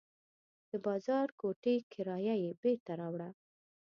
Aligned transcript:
د 0.69 0.71
بازار 0.85 1.27
د 1.31 1.35
کوټې 1.39 1.75
کرایه 1.93 2.35
یې 2.43 2.51
بېرته 2.61 2.91
راوړه. 3.01 3.29